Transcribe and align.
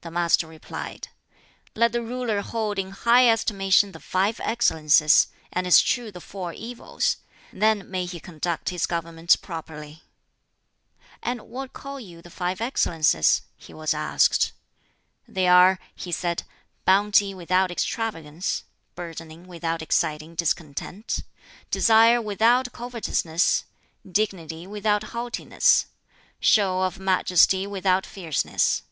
The 0.00 0.10
Master 0.12 0.46
replied, 0.46 1.08
"Let 1.74 1.90
the 1.90 2.00
ruler 2.00 2.40
hold 2.40 2.78
in 2.78 2.90
high 2.92 3.28
estimation 3.28 3.90
the 3.90 3.98
five 3.98 4.38
excellences, 4.38 5.26
and 5.52 5.66
eschew 5.66 6.12
the 6.12 6.20
four 6.20 6.52
evils; 6.52 7.16
then 7.52 7.90
may 7.90 8.04
he 8.04 8.20
conduct 8.20 8.68
his 8.68 8.86
government 8.86 9.42
properly." 9.42 10.04
"And 11.24 11.40
what 11.48 11.72
call 11.72 11.98
you 11.98 12.22
the 12.22 12.30
five 12.30 12.60
excellences?" 12.60 13.42
he 13.56 13.74
was 13.74 13.92
asked. 13.94 14.52
"They 15.26 15.48
are," 15.48 15.80
he 15.96 16.12
said, 16.12 16.44
"Bounty 16.84 17.34
without 17.34 17.72
extravagance; 17.72 18.62
burdening 18.94 19.48
without 19.48 19.82
exciting 19.82 20.36
discontent; 20.36 21.24
desire 21.72 22.22
without 22.22 22.70
covetousness; 22.70 23.64
dignity 24.08 24.68
without 24.68 25.02
haughtiness; 25.16 25.86
show 26.38 26.82
of 26.82 27.00
majesty 27.00 27.66
without 27.66 28.06
fierceness." 28.06 28.84